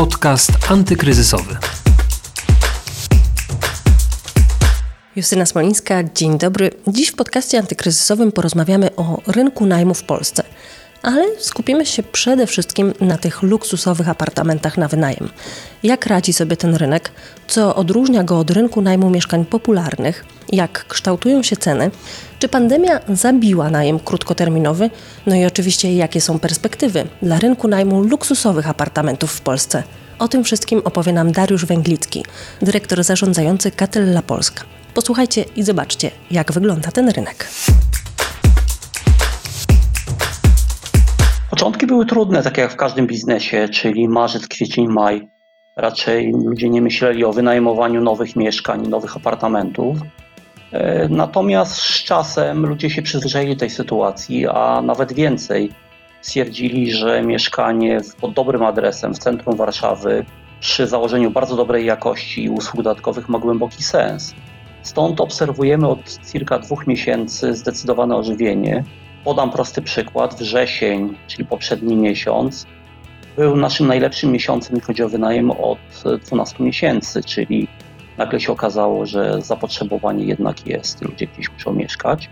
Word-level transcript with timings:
Podcast 0.00 0.50
antykryzysowy. 0.70 1.56
Justyna 5.16 5.46
Smolińska, 5.46 6.04
dzień 6.04 6.38
dobry. 6.38 6.70
Dziś 6.88 7.08
w 7.08 7.14
podcaście 7.16 7.58
antykryzysowym 7.58 8.32
porozmawiamy 8.32 8.96
o 8.96 9.22
rynku 9.26 9.66
najmu 9.66 9.94
w 9.94 10.02
Polsce– 10.02 10.42
ale 11.02 11.24
skupimy 11.38 11.86
się 11.86 12.02
przede 12.02 12.46
wszystkim 12.46 12.92
na 13.00 13.18
tych 13.18 13.42
luksusowych 13.42 14.08
apartamentach 14.08 14.78
na 14.78 14.88
wynajem. 14.88 15.28
Jak 15.82 16.06
radzi 16.06 16.32
sobie 16.32 16.56
ten 16.56 16.74
rynek, 16.74 17.10
co 17.48 17.74
odróżnia 17.74 18.24
go 18.24 18.38
od 18.38 18.50
rynku 18.50 18.82
najmu 18.82 19.10
mieszkań 19.10 19.44
popularnych, 19.44 20.24
jak 20.52 20.86
kształtują 20.88 21.42
się 21.42 21.56
ceny, 21.56 21.90
czy 22.38 22.48
pandemia 22.48 23.00
zabiła 23.08 23.70
najem 23.70 24.00
krótkoterminowy, 24.00 24.90
no 25.26 25.36
i 25.36 25.44
oczywiście 25.44 25.96
jakie 25.96 26.20
są 26.20 26.38
perspektywy 26.38 27.06
dla 27.22 27.38
rynku 27.38 27.68
najmu 27.68 28.02
luksusowych 28.02 28.68
apartamentów 28.68 29.32
w 29.32 29.40
Polsce. 29.40 29.82
O 30.18 30.28
tym 30.28 30.44
wszystkim 30.44 30.82
opowie 30.84 31.12
nam 31.12 31.32
Dariusz 31.32 31.64
Węglicki, 31.66 32.24
dyrektor 32.62 33.04
zarządzający 33.04 33.70
Catella 33.70 34.22
Polska. 34.22 34.64
Posłuchajcie 34.94 35.44
i 35.56 35.62
zobaczcie, 35.62 36.10
jak 36.30 36.52
wygląda 36.52 36.90
ten 36.90 37.08
rynek. 37.08 37.48
Początki 41.60 41.86
były 41.86 42.06
trudne, 42.06 42.42
tak 42.42 42.58
jak 42.58 42.72
w 42.72 42.76
każdym 42.76 43.06
biznesie, 43.06 43.68
czyli 43.68 44.08
marzec, 44.08 44.48
kwiecień, 44.48 44.88
maj. 44.88 45.28
Raczej 45.76 46.32
ludzie 46.44 46.68
nie 46.68 46.82
myśleli 46.82 47.24
o 47.24 47.32
wynajmowaniu 47.32 48.00
nowych 48.00 48.36
mieszkań, 48.36 48.88
nowych 48.88 49.16
apartamentów. 49.16 49.98
E, 50.72 51.08
natomiast 51.08 51.72
z 51.72 52.04
czasem 52.04 52.66
ludzie 52.66 52.90
się 52.90 53.02
przyzwyczaili 53.02 53.56
tej 53.56 53.70
sytuacji, 53.70 54.46
a 54.46 54.82
nawet 54.82 55.12
więcej. 55.12 55.72
Stwierdzili, 56.20 56.92
że 56.92 57.22
mieszkanie 57.22 58.00
pod 58.20 58.32
dobrym 58.32 58.62
adresem 58.62 59.14
w 59.14 59.18
centrum 59.18 59.56
Warszawy 59.56 60.24
przy 60.60 60.86
założeniu 60.86 61.30
bardzo 61.30 61.56
dobrej 61.56 61.86
jakości 61.86 62.44
i 62.44 62.50
usług 62.50 62.76
dodatkowych 62.76 63.28
ma 63.28 63.38
głęboki 63.38 63.82
sens. 63.82 64.34
Stąd 64.82 65.20
obserwujemy 65.20 65.88
od 65.88 66.18
kilka 66.32 66.58
dwóch 66.58 66.86
miesięcy 66.86 67.54
zdecydowane 67.54 68.16
ożywienie 68.16 68.84
Podam 69.24 69.50
prosty 69.50 69.82
przykład. 69.82 70.34
Wrzesień, 70.34 71.16
czyli 71.26 71.44
poprzedni 71.44 71.96
miesiąc, 71.96 72.66
był 73.36 73.56
naszym 73.56 73.86
najlepszym 73.86 74.32
miesiącem, 74.32 74.76
jeśli 74.76 74.86
chodzi 74.86 75.02
o 75.02 75.08
wynajem 75.08 75.50
od 75.50 75.78
12 76.26 76.64
miesięcy, 76.64 77.22
czyli 77.22 77.68
nagle 78.18 78.40
się 78.40 78.52
okazało, 78.52 79.06
że 79.06 79.42
zapotrzebowanie 79.42 80.24
jednak 80.24 80.66
jest, 80.66 81.02
ludzie 81.02 81.26
gdzieś 81.26 81.52
muszą 81.52 81.72
mieszkać. 81.72 82.30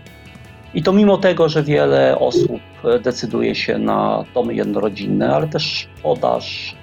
I 0.73 0.83
to 0.83 0.93
mimo 0.93 1.17
tego, 1.17 1.49
że 1.49 1.63
wiele 1.63 2.19
osób 2.19 2.61
decyduje 3.03 3.55
się 3.55 3.77
na 3.77 4.25
domy 4.33 4.53
jednorodzinne, 4.53 5.35
ale 5.35 5.47
też 5.47 5.87
podaż 6.03 6.75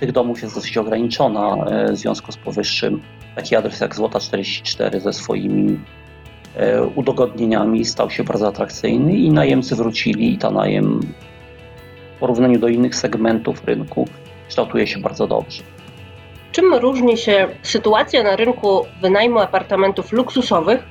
tych 0.00 0.12
domów 0.12 0.42
jest 0.42 0.54
dosyć 0.54 0.78
ograniczona 0.78 1.54
e, 1.54 1.92
w 1.92 1.96
związku 1.96 2.32
z 2.32 2.36
powyższym. 2.36 3.02
Taki 3.34 3.56
adres 3.56 3.80
jak 3.80 3.94
Złota 3.94 4.20
44 4.20 5.00
ze 5.00 5.12
swoimi 5.12 5.78
udogodnieniami 6.94 7.84
stał 7.84 8.10
się 8.10 8.24
bardzo 8.24 8.48
atrakcyjny 8.48 9.16
i 9.16 9.30
najemcy 9.30 9.76
wrócili 9.76 10.34
i 10.34 10.38
ta 10.38 10.50
najem 10.50 11.00
w 12.16 12.18
porównaniu 12.20 12.58
do 12.58 12.68
innych 12.68 12.94
segmentów 12.94 13.64
rynku 13.64 14.08
kształtuje 14.48 14.86
się 14.86 15.00
bardzo 15.00 15.26
dobrze. 15.26 15.62
Czym 16.52 16.74
różni 16.74 17.16
się 17.16 17.48
sytuacja 17.62 18.22
na 18.22 18.36
rynku 18.36 18.86
wynajmu 19.02 19.38
apartamentów 19.38 20.12
luksusowych 20.12 20.84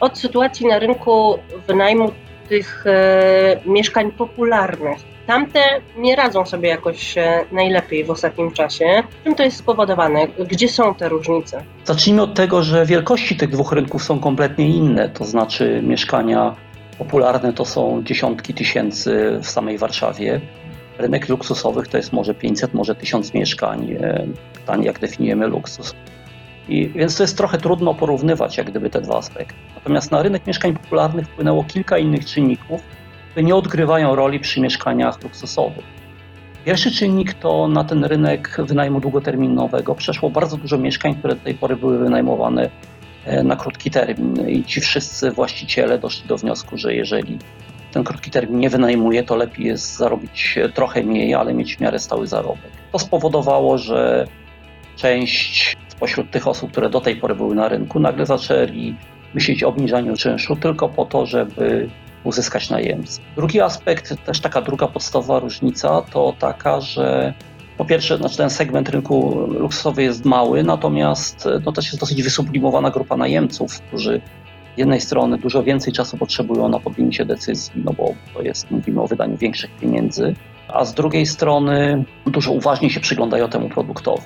od 0.00 0.18
sytuacji 0.18 0.66
na 0.66 0.78
rynku 0.78 1.38
wynajmu 1.66 2.12
tych 2.48 2.84
e, 2.86 3.60
mieszkań 3.66 4.12
popularnych? 4.12 5.13
Tamte 5.26 5.60
nie 5.96 6.16
radzą 6.16 6.46
sobie 6.46 6.68
jakoś 6.68 7.18
e, 7.18 7.44
najlepiej 7.52 8.04
w 8.04 8.10
ostatnim 8.10 8.52
czasie. 8.52 9.02
Czym 9.24 9.34
to 9.34 9.42
jest 9.42 9.56
spowodowane? 9.56 10.28
Gdzie 10.28 10.68
są 10.68 10.94
te 10.94 11.08
różnice? 11.08 11.64
Zacznijmy 11.84 12.22
od 12.22 12.34
tego, 12.34 12.62
że 12.62 12.86
wielkości 12.86 13.36
tych 13.36 13.50
dwóch 13.50 13.72
rynków 13.72 14.04
są 14.04 14.20
kompletnie 14.20 14.68
inne. 14.68 15.08
To 15.08 15.24
znaczy, 15.24 15.80
mieszkania 15.84 16.54
popularne 16.98 17.52
to 17.52 17.64
są 17.64 18.02
dziesiątki 18.04 18.54
tysięcy 18.54 19.38
w 19.42 19.46
samej 19.46 19.78
Warszawie. 19.78 20.40
Rynek 20.98 21.28
luksusowych 21.28 21.88
to 21.88 21.96
jest 21.96 22.12
może 22.12 22.34
500, 22.34 22.74
może 22.74 22.94
1000 22.94 23.34
mieszkań. 23.34 23.96
E, 24.00 24.26
pytanie, 24.54 24.86
jak 24.86 24.98
definiujemy 24.98 25.46
luksus. 25.46 25.94
I, 26.68 26.88
więc 26.88 27.16
to 27.16 27.22
jest 27.22 27.36
trochę 27.36 27.58
trudno 27.58 27.94
porównywać, 27.94 28.56
jak 28.56 28.70
gdyby 28.70 28.90
te 28.90 29.00
dwa 29.00 29.18
aspekty. 29.18 29.54
Natomiast 29.74 30.10
na 30.10 30.22
rynek 30.22 30.46
mieszkań 30.46 30.74
popularnych 30.74 31.26
wpłynęło 31.26 31.64
kilka 31.64 31.98
innych 31.98 32.24
czynników, 32.24 32.82
nie 33.42 33.54
odgrywają 33.54 34.14
roli 34.14 34.40
przy 34.40 34.60
mieszkaniach 34.60 35.22
luksusowych. 35.22 35.84
Pierwszy 36.64 36.90
czynnik 36.90 37.34
to 37.34 37.68
na 37.68 37.84
ten 37.84 38.04
rynek 38.04 38.56
wynajmu 38.58 39.00
długoterminowego 39.00 39.94
przeszło 39.94 40.30
bardzo 40.30 40.56
dużo 40.56 40.78
mieszkań, 40.78 41.14
które 41.14 41.34
do 41.34 41.40
tej 41.40 41.54
pory 41.54 41.76
były 41.76 41.98
wynajmowane 41.98 42.70
e, 43.24 43.42
na 43.42 43.56
krótki 43.56 43.90
termin 43.90 44.48
i 44.48 44.64
ci 44.64 44.80
wszyscy 44.80 45.30
właściciele 45.30 45.98
doszli 45.98 46.28
do 46.28 46.36
wniosku, 46.36 46.78
że 46.78 46.94
jeżeli 46.94 47.38
ten 47.92 48.04
krótki 48.04 48.30
termin 48.30 48.58
nie 48.58 48.70
wynajmuje, 48.70 49.22
to 49.22 49.36
lepiej 49.36 49.66
jest 49.66 49.96
zarobić 49.96 50.58
trochę 50.74 51.02
mniej, 51.02 51.34
ale 51.34 51.54
mieć 51.54 51.76
w 51.76 51.80
miarę 51.80 51.98
stały 51.98 52.26
zarobek. 52.26 52.70
To 52.92 52.98
spowodowało, 52.98 53.78
że 53.78 54.26
część 54.96 55.76
spośród 55.88 56.30
tych 56.30 56.48
osób, 56.48 56.70
które 56.70 56.90
do 56.90 57.00
tej 57.00 57.16
pory 57.16 57.34
były 57.34 57.54
na 57.54 57.68
rynku, 57.68 58.00
nagle 58.00 58.26
zaczęli 58.26 58.94
myśleć 59.34 59.64
o 59.64 59.68
obniżaniu 59.68 60.16
czynszu 60.16 60.56
tylko 60.56 60.88
po 60.88 61.04
to, 61.04 61.26
żeby 61.26 61.88
uzyskać 62.24 62.70
najemcę. 62.70 63.20
Drugi 63.36 63.60
aspekt, 63.60 64.24
też 64.24 64.40
taka 64.40 64.62
druga 64.62 64.88
podstawowa 64.88 65.38
różnica, 65.38 66.02
to 66.02 66.34
taka, 66.38 66.80
że 66.80 67.34
po 67.78 67.84
pierwsze, 67.84 68.16
znaczy 68.16 68.36
ten 68.36 68.50
segment 68.50 68.88
rynku 68.88 69.46
luksusowy 69.46 70.02
jest 70.02 70.24
mały, 70.24 70.62
natomiast 70.62 71.48
no, 71.64 71.72
też 71.72 71.86
jest 71.86 72.00
dosyć 72.00 72.22
wysublimowana 72.22 72.90
grupa 72.90 73.16
najemców, 73.16 73.80
którzy 73.80 74.20
z 74.74 74.78
jednej 74.78 75.00
strony 75.00 75.38
dużo 75.38 75.62
więcej 75.62 75.92
czasu 75.92 76.16
potrzebują 76.16 76.68
na 76.68 76.80
podjęcie 76.80 77.24
decyzji, 77.24 77.72
no 77.84 77.92
bo 77.92 78.14
to 78.34 78.42
jest, 78.42 78.70
mówimy 78.70 79.02
o 79.02 79.06
wydaniu 79.06 79.36
większych 79.36 79.70
pieniędzy, 79.70 80.34
a 80.68 80.84
z 80.84 80.94
drugiej 80.94 81.26
strony 81.26 82.04
dużo 82.26 82.52
uważniej 82.52 82.90
się 82.90 83.00
przyglądają 83.00 83.48
temu 83.48 83.68
produktowi. 83.68 84.22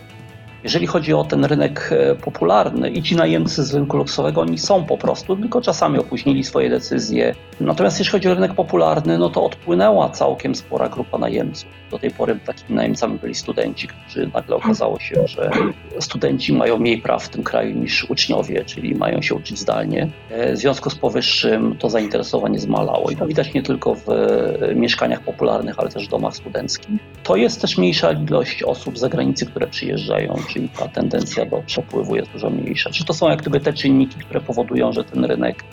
Jeżeli 0.68 0.86
chodzi 0.86 1.14
o 1.14 1.24
ten 1.24 1.44
rynek 1.44 1.90
e, 1.92 2.14
popularny 2.14 2.90
i 2.90 3.02
ci 3.02 3.16
najemcy 3.16 3.64
z 3.64 3.74
rynku 3.74 3.96
luksowego, 3.96 4.40
oni 4.40 4.58
są 4.58 4.84
po 4.84 4.98
prostu, 4.98 5.36
tylko 5.36 5.60
czasami 5.60 5.98
opóźnili 5.98 6.44
swoje 6.44 6.70
decyzje. 6.70 7.34
Natomiast 7.60 7.98
jeśli 7.98 8.12
chodzi 8.12 8.28
o 8.28 8.34
rynek 8.34 8.54
popularny, 8.54 9.18
no 9.18 9.30
to 9.30 9.44
odpłynęła 9.44 10.08
całkiem 10.08 10.54
spora 10.54 10.88
grupa 10.88 11.18
najemców. 11.18 11.70
Do 11.90 11.98
tej 11.98 12.10
pory 12.10 12.38
takimi 12.46 12.76
najemcami 12.76 13.18
byli 13.18 13.34
studenci, 13.34 13.88
którzy 13.88 14.30
nagle 14.34 14.56
okazało 14.56 14.98
się, 15.00 15.26
że 15.26 15.50
studenci 16.00 16.52
mają 16.52 16.78
mniej 16.78 16.98
praw 16.98 17.24
w 17.24 17.28
tym 17.28 17.42
kraju 17.42 17.74
niż 17.74 18.10
uczniowie, 18.10 18.64
czyli 18.64 18.94
mają 18.94 19.22
się 19.22 19.34
uczyć 19.34 19.58
zdalnie. 19.58 20.08
E, 20.30 20.52
w 20.52 20.56
związku 20.56 20.90
z 20.90 20.94
powyższym 20.94 21.76
to 21.78 21.90
zainteresowanie 21.90 22.58
zmalało 22.58 23.10
i 23.10 23.16
to 23.16 23.26
widać 23.26 23.54
nie 23.54 23.62
tylko 23.62 23.94
w 23.94 24.08
e, 24.08 24.74
mieszkaniach 24.74 25.20
popularnych, 25.20 25.78
ale 25.78 25.88
też 25.88 26.06
w 26.06 26.10
domach 26.10 26.36
studenckich. 26.36 27.00
To 27.22 27.36
jest 27.36 27.60
też 27.60 27.78
mniejsza 27.78 28.12
ilość 28.12 28.62
osób 28.62 28.98
z 28.98 29.00
zagranicy, 29.00 29.46
które 29.46 29.66
przyjeżdżają 29.66 30.36
czyli 30.58 30.68
ta 30.68 30.88
tendencja 30.88 31.46
do 31.46 31.62
przepływu 31.66 32.16
jest 32.16 32.30
dużo 32.30 32.50
mniejsza. 32.50 32.90
Czy 32.90 33.04
to 33.04 33.14
są 33.14 33.28
jak 33.28 33.40
gdyby 33.40 33.60
te 33.60 33.72
czynniki, 33.72 34.18
które 34.18 34.40
powodują, 34.40 34.92
że 34.92 35.04
ten 35.04 35.24
rynek 35.24 35.64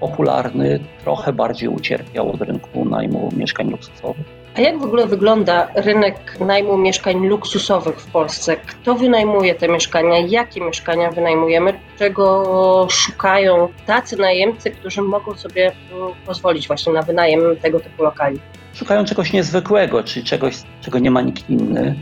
popularny 0.00 0.80
trochę 1.02 1.32
bardziej 1.32 1.68
ucierpiał 1.68 2.30
od 2.30 2.40
rynku 2.40 2.84
najmu 2.84 3.28
mieszkań 3.36 3.70
luksusowych? 3.70 4.26
A 4.56 4.60
jak 4.60 4.78
w 4.78 4.82
ogóle 4.82 5.06
wygląda 5.06 5.68
rynek 5.74 6.40
najmu 6.40 6.78
mieszkań 6.78 7.26
luksusowych 7.26 8.00
w 8.00 8.10
Polsce? 8.10 8.56
Kto 8.56 8.94
wynajmuje 8.94 9.54
te 9.54 9.68
mieszkania? 9.68 10.18
Jakie 10.18 10.60
mieszkania 10.60 11.10
wynajmujemy? 11.10 11.72
Czego 11.98 12.86
szukają 12.90 13.68
tacy 13.86 14.16
najemcy, 14.16 14.70
którzy 14.70 15.02
mogą 15.02 15.34
sobie 15.34 15.72
mm, 15.92 16.12
pozwolić 16.26 16.66
właśnie 16.66 16.92
na 16.92 17.02
wynajem 17.02 17.40
tego 17.62 17.80
typu 17.80 18.02
lokali? 18.02 18.40
Szukają 18.74 19.04
czegoś 19.04 19.32
niezwykłego, 19.32 20.02
czyli 20.02 20.24
czegoś, 20.24 20.54
czego 20.80 20.98
nie 20.98 21.10
ma 21.10 21.20
nikt 21.20 21.50
inny 21.50 21.96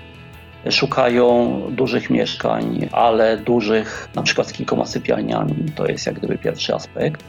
szukają 0.70 1.60
dużych 1.70 2.10
mieszkań, 2.10 2.88
ale 2.92 3.36
dużych, 3.36 4.08
na 4.14 4.22
przykład 4.22 4.48
z 4.48 4.52
kilkoma 4.52 4.86
sypialniami. 4.86 5.54
To 5.76 5.86
jest 5.86 6.06
jak 6.06 6.14
gdyby 6.18 6.38
pierwszy 6.38 6.74
aspekt. 6.74 7.24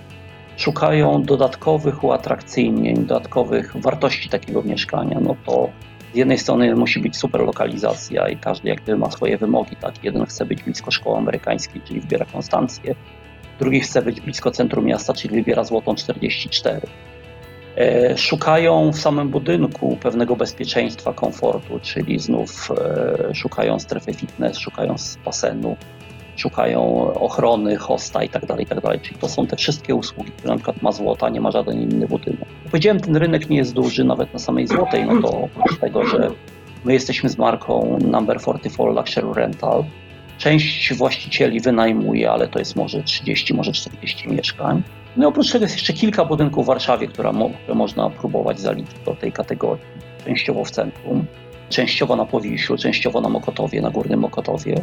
Szukają 0.58 1.24
dodatkowych 1.24 2.04
uatrakcyjnień, 2.04 2.96
dodatkowych 2.96 3.78
wartości 3.78 4.30
takiego 4.30 4.64
mieszkania. 4.64 5.20
No 5.22 5.36
to 5.46 5.70
z 6.14 6.18
jednej 6.18 6.38
strony 6.38 6.76
musi 6.76 7.00
być 7.00 7.18
super 7.18 7.42
lokalizacja 7.42 8.30
i 8.30 8.38
każdy 8.38 8.70
jak 8.70 8.82
gdyby 8.82 8.98
ma 8.98 9.12
swoje 9.12 9.38
wymogi. 9.38 9.76
Tak? 9.76 10.04
Jeden 10.04 10.26
chce 10.26 10.46
być 10.46 10.64
blisko 10.64 10.92
szkoły 10.92 11.18
amerykańskiej, 11.18 11.82
czyli 11.82 12.02
wybiera 12.02 12.26
Konstancję. 12.26 12.96
Drugi 13.60 13.80
chce 13.80 14.02
być 14.02 14.22
blisko 14.22 14.52
centrum 14.52 14.86
miasta, 14.86 15.14
czyli 15.14 15.36
wybiera 15.36 15.64
Złotą 15.64 15.96
44. 15.96 16.82
E, 17.78 18.18
szukają 18.18 18.92
w 18.92 19.00
samym 19.00 19.30
budynku 19.30 19.98
pewnego 20.02 20.36
bezpieczeństwa, 20.36 21.14
komfortu, 21.14 21.80
czyli 21.82 22.20
znów 22.20 22.72
e, 23.30 23.36
szukają 23.36 23.80
strefy 23.80 24.14
fitness, 24.14 24.58
szukają 24.58 24.96
basenu, 25.26 25.78
szukają 26.36 27.14
ochrony, 27.14 27.76
hosta 27.78 28.24
i 28.24 28.30
tak 28.30 28.46
dalej, 28.46 28.66
tak. 28.66 29.02
Czyli 29.02 29.20
to 29.20 29.30
są 29.30 29.48
te 29.48 29.56
wszystkie 29.56 29.96
usługi, 29.96 30.32
które 30.32 30.50
na 30.50 30.56
przykład 30.56 30.82
ma 30.82 30.92
Złota, 30.92 31.30
nie 31.30 31.42
ma 31.42 31.52
żaden 31.52 31.82
inny 31.82 32.08
budynek. 32.08 32.46
Powiedziałem, 32.72 33.00
ten 33.00 33.16
rynek 33.16 33.50
nie 33.50 33.58
jest 33.58 33.74
duży, 33.74 34.04
nawet 34.04 34.34
na 34.34 34.40
samej 34.40 34.68
Złotej, 34.68 35.06
no 35.06 35.22
to 35.22 35.42
oprócz 35.42 35.80
tego, 35.80 36.06
że 36.06 36.32
My 36.86 36.94
jesteśmy 36.94 37.30
z 37.30 37.38
marką 37.38 37.98
Number 38.02 38.40
44 38.40 38.92
Luxury 38.92 39.34
Rental. 39.34 39.84
Część 40.38 40.94
właścicieli 40.94 41.60
wynajmuje, 41.60 42.32
ale 42.32 42.48
to 42.48 42.60
jest 42.60 42.76
może 42.76 43.04
30, 43.04 43.54
może 43.54 43.72
40 43.72 44.30
mieszkań. 44.30 44.84
No 45.18 45.28
oprócz 45.28 45.52
tego 45.52 45.66
jest 45.66 45.76
jeszcze 45.76 45.94
kilka 45.94 46.26
budynków 46.26 46.66
w 46.66 46.68
Warszawie, 46.68 47.08
które, 47.08 47.34
mo 47.34 47.50
które 47.50 47.76
można 47.76 48.10
próbować 48.10 48.60
zaliczyć 48.60 48.96
do 49.06 49.16
tej 49.16 49.32
kategorii. 49.32 49.86
Częściowo 50.26 50.66
w 50.66 50.72
centrum, 50.72 51.26
częściowo 51.70 52.16
na 52.16 52.26
Powiślu, 52.26 52.78
częściowo 52.78 53.22
na 53.22 53.30
Mokotowie, 53.30 53.82
na 53.82 53.90
Górnym 53.90 54.20
Mokotowie. 54.20 54.76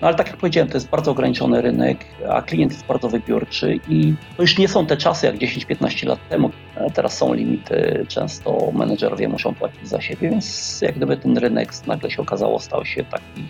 No 0.00 0.08
ale 0.08 0.16
tak 0.16 0.26
jak 0.26 0.36
powiedziałem, 0.36 0.68
to 0.68 0.76
jest 0.76 0.88
bardzo 0.88 1.10
ograniczony 1.10 1.62
rynek, 1.62 2.04
a 2.28 2.42
klient 2.42 2.72
jest 2.72 2.86
bardzo 2.86 3.08
wybiórczy 3.08 3.80
i 3.88 4.14
to 4.36 4.42
już 4.42 4.58
nie 4.58 4.68
są 4.68 4.86
te 4.86 4.96
czasy 4.96 5.26
jak 5.26 5.36
10-15 5.36 6.06
lat 6.06 6.28
temu. 6.28 6.50
Teraz 6.94 7.16
są 7.18 7.34
limity, 7.34 8.06
często 8.08 8.72
menedżerowie 8.72 9.28
muszą 9.28 9.54
płacić 9.54 9.88
za 9.88 10.00
siebie, 10.00 10.30
więc 10.30 10.78
jak 10.82 10.96
gdyby 10.96 11.16
ten 11.16 11.38
rynek 11.38 11.86
nagle 11.86 12.10
się 12.10 12.22
okazało 12.22 12.58
stał 12.58 12.84
się 12.84 13.04
taki 13.04 13.44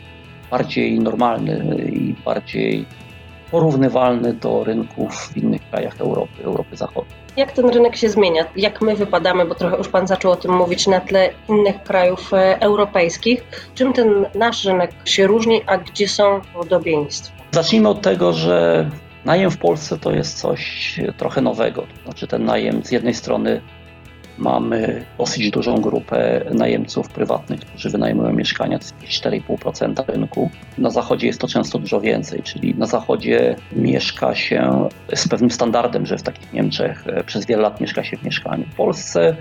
bardziej 0.50 1.00
normalny 1.00 1.84
i 1.92 2.14
bardziej 2.24 2.86
porównywalny 3.54 4.32
do 4.32 4.64
rynków 4.64 5.14
w 5.14 5.36
innych 5.36 5.70
krajach 5.70 6.00
Europy, 6.00 6.44
Europy 6.44 6.76
Zachodniej. 6.76 7.16
Jak 7.36 7.52
ten 7.52 7.68
rynek 7.68 7.96
się 7.96 8.08
zmienia? 8.08 8.44
Jak 8.56 8.82
my 8.82 8.96
wypadamy, 8.96 9.44
bo 9.44 9.54
trochę 9.54 9.76
już 9.76 9.88
Pan 9.88 10.06
zaczął 10.06 10.32
o 10.32 10.36
tym 10.36 10.56
mówić, 10.56 10.86
na 10.86 11.00
tle 11.00 11.30
innych 11.48 11.82
krajów 11.82 12.34
e, 12.34 12.60
europejskich? 12.60 13.70
Czym 13.74 13.92
ten 13.92 14.26
nasz 14.34 14.64
rynek 14.64 14.90
się 15.04 15.26
różni, 15.26 15.62
a 15.66 15.78
gdzie 15.78 16.08
są 16.08 16.40
podobieństwa? 16.54 17.34
Zacznijmy 17.52 17.88
od 17.88 18.02
tego, 18.02 18.32
że 18.32 18.90
najem 19.24 19.50
w 19.50 19.58
Polsce 19.58 19.98
to 19.98 20.10
jest 20.10 20.38
coś 20.38 20.94
trochę 21.16 21.40
nowego. 21.40 21.82
To 21.82 22.04
znaczy 22.04 22.26
ten 22.26 22.44
najem 22.44 22.84
z 22.84 22.90
jednej 22.90 23.14
strony 23.14 23.60
Mamy 24.38 25.04
dosyć 25.18 25.50
dużą 25.50 25.80
grupę 25.80 26.44
najemców 26.50 27.08
prywatnych, 27.08 27.60
którzy 27.60 27.90
wynajmują 27.90 28.32
mieszkania, 28.32 28.78
to 28.78 28.84
jest 28.84 29.24
4,5% 29.24 30.06
rynku. 30.06 30.50
Na 30.78 30.90
zachodzie 30.90 31.26
jest 31.26 31.40
to 31.40 31.48
często 31.48 31.78
dużo 31.78 32.00
więcej, 32.00 32.42
czyli 32.42 32.74
na 32.74 32.86
zachodzie 32.86 33.56
mieszka 33.72 34.34
się 34.34 34.88
z 35.14 35.28
pewnym 35.28 35.50
standardem, 35.50 36.06
że 36.06 36.18
w 36.18 36.22
takich 36.22 36.52
Niemczech 36.52 37.04
e, 37.06 37.24
przez 37.24 37.46
wiele 37.46 37.62
lat 37.62 37.80
mieszka 37.80 38.04
się 38.04 38.16
w 38.16 38.22
mieszkaniu. 38.22 38.64
W 38.64 38.76
Polsce 38.76 39.36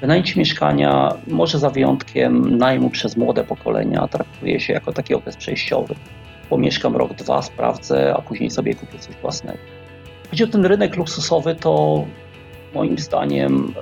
wynajęcie 0.00 0.40
mieszkania, 0.40 1.14
może 1.26 1.58
za 1.58 1.70
wyjątkiem 1.70 2.58
najmu 2.58 2.90
przez 2.90 3.16
młode 3.16 3.44
pokolenia, 3.44 4.08
traktuje 4.08 4.60
się 4.60 4.72
jako 4.72 4.92
taki 4.92 5.14
okres 5.14 5.36
przejściowy. 5.36 5.94
Pomieszkam 6.50 6.96
rok, 6.96 7.14
dwa, 7.14 7.42
sprawdzę, 7.42 8.14
a 8.16 8.22
później 8.22 8.50
sobie 8.50 8.74
kupię 8.74 8.98
coś 8.98 9.16
własnego. 9.16 9.58
Chodzi 10.30 10.44
o 10.44 10.46
ten 10.46 10.66
rynek 10.66 10.96
luksusowy, 10.96 11.54
to 11.54 12.04
moim 12.74 12.98
zdaniem 12.98 13.74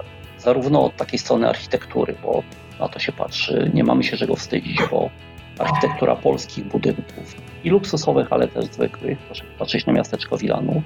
zarówno 0.43 0.85
od 0.85 0.97
takiej 0.97 1.19
strony 1.19 1.49
architektury, 1.49 2.15
bo 2.23 2.43
na 2.81 2.89
to 2.89 2.99
się 2.99 3.12
patrzy, 3.12 3.71
nie 3.75 3.85
mamy 3.85 4.05
się 4.05 4.17
czego 4.17 4.37
wstydzić, 4.37 4.83
bo 4.91 5.11
architektura 5.59 6.17
polskich 6.17 6.65
budynków 6.65 7.35
i 7.65 7.71
luksusowych, 7.71 8.33
ale 8.33 8.49
też 8.49 8.65
zwykłych, 8.65 9.19
proszę 9.19 9.44
patrzeć 9.59 9.87
na 9.87 9.93
miasteczko 9.93 10.39
Wilanów, 10.39 10.83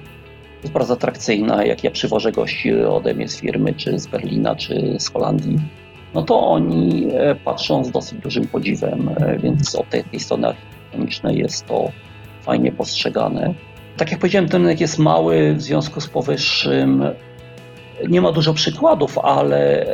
jest 0.61 0.73
bardzo 0.73 0.93
atrakcyjna. 0.93 1.63
Jak 1.63 1.83
ja 1.83 1.91
przywożę 1.91 2.31
gości 2.31 2.73
ode 2.75 3.13
mnie 3.13 3.27
z 3.27 3.39
firmy, 3.39 3.73
czy 3.73 3.99
z 3.99 4.07
Berlina, 4.07 4.55
czy 4.55 4.95
z 4.99 5.09
Holandii, 5.09 5.59
no 6.13 6.23
to 6.23 6.47
oni 6.47 7.07
e, 7.13 7.35
patrzą 7.35 7.83
z 7.83 7.91
dosyć 7.91 8.19
dużym 8.19 8.47
podziwem, 8.47 9.09
e, 9.17 9.37
więc 9.37 9.75
od 9.75 9.89
tej, 9.89 10.03
tej 10.03 10.19
strony 10.19 10.47
architektonicznej 10.47 11.37
jest 11.37 11.65
to 11.65 11.91
fajnie 12.41 12.71
postrzegane. 12.71 13.53
Tak 13.97 14.11
jak 14.11 14.19
powiedziałem, 14.19 14.49
ten 14.49 14.61
rynek 14.61 14.81
jest 14.81 14.99
mały, 14.99 15.53
w 15.53 15.61
związku 15.61 16.01
z 16.01 16.07
powyższym 16.07 17.03
nie 18.09 18.21
ma 18.21 18.31
dużo 18.31 18.53
przykładów, 18.53 19.17
ale 19.17 19.85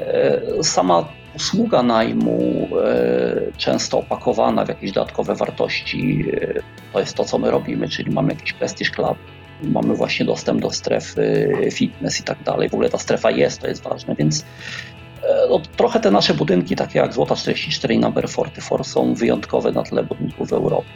e, 0.57 0.63
sama 0.63 1.05
usługa 1.35 1.83
najmu, 1.83 2.67
e, 2.85 3.41
często 3.57 3.99
opakowana 3.99 4.65
w 4.65 4.69
jakieś 4.69 4.91
dodatkowe 4.91 5.35
wartości, 5.35 6.25
e, 6.41 6.61
to 6.93 6.99
jest 6.99 7.15
to, 7.15 7.25
co 7.25 7.37
my 7.37 7.51
robimy, 7.51 7.89
czyli 7.89 8.11
mamy 8.11 8.33
jakiś 8.33 8.53
Prestige 8.53 8.91
Club, 8.91 9.17
mamy 9.63 9.95
właśnie 9.95 10.25
dostęp 10.25 10.61
do 10.61 10.71
strefy 10.71 11.51
fitness 11.71 12.19
i 12.19 12.23
tak 12.23 12.43
dalej. 12.43 12.69
W 12.69 12.73
ogóle 12.73 12.89
ta 12.89 12.97
strefa 12.97 13.31
jest, 13.31 13.61
to 13.61 13.67
jest 13.67 13.83
ważne, 13.83 14.15
więc 14.15 14.45
no, 15.49 15.61
trochę 15.77 15.99
te 15.99 16.11
nasze 16.11 16.33
budynki, 16.33 16.75
takie 16.75 16.99
jak 16.99 17.13
Złota 17.13 17.35
44 17.35 17.93
i 17.93 17.99
Number 17.99 18.29
44 18.29 18.83
są 18.83 19.13
wyjątkowe 19.13 19.71
na 19.71 19.83
tle 19.83 20.03
budynków 20.03 20.49
w 20.49 20.53
Europie. 20.53 20.87